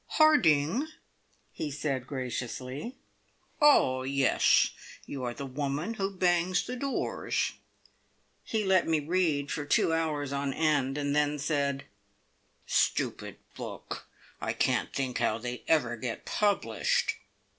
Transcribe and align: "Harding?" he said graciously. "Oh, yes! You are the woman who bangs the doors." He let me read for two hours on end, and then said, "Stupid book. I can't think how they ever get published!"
"Harding?" 0.17 0.87
he 1.51 1.69
said 1.69 2.07
graciously. 2.07 2.95
"Oh, 3.61 4.01
yes! 4.01 4.71
You 5.05 5.23
are 5.25 5.33
the 5.35 5.45
woman 5.45 5.93
who 5.93 6.09
bangs 6.09 6.65
the 6.65 6.75
doors." 6.75 7.51
He 8.43 8.63
let 8.63 8.87
me 8.87 8.99
read 8.99 9.51
for 9.51 9.63
two 9.63 9.93
hours 9.93 10.33
on 10.33 10.55
end, 10.55 10.97
and 10.97 11.15
then 11.15 11.37
said, 11.37 11.83
"Stupid 12.65 13.35
book. 13.55 14.07
I 14.41 14.53
can't 14.53 14.91
think 14.91 15.19
how 15.19 15.37
they 15.37 15.61
ever 15.67 15.95
get 15.95 16.25
published!" 16.25 17.17